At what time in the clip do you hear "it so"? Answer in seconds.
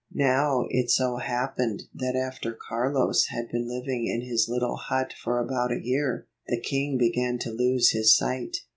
0.71-1.17